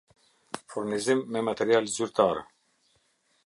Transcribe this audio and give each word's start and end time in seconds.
Furnizim 0.73 1.21
me 1.35 1.41
material 1.51 1.87
zyrtare 1.99 2.43